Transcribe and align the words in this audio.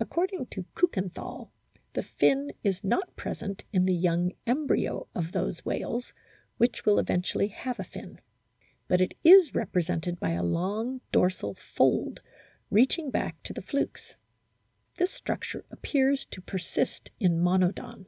According 0.00 0.46
to 0.52 0.64
Kiikenthal 0.74 1.50
the 1.92 2.02
fin 2.02 2.50
is 2.62 2.82
not 2.82 3.14
present 3.14 3.62
in 3.74 3.84
the 3.84 3.94
young 3.94 4.32
embryo 4.46 5.06
of 5.14 5.32
those 5.32 5.66
whales 5.66 6.14
which 6.56 6.86
will 6.86 6.98
eventually 6.98 7.48
have 7.48 7.78
a 7.78 7.84
fin. 7.84 8.22
But 8.88 9.02
it 9.02 9.18
is 9.22 9.54
represented 9.54 10.18
by 10.18 10.30
a 10.30 10.42
long 10.42 11.02
dorsal 11.12 11.56
fold 11.56 12.22
reaching 12.70 13.10
back 13.10 13.42
to 13.42 13.52
the 13.52 13.60
flukes. 13.60 14.14
This 14.96 15.10
structure 15.10 15.66
appears 15.70 16.24
to 16.30 16.40
persist 16.40 17.10
in 17.20 17.38
Monodon. 17.38 18.06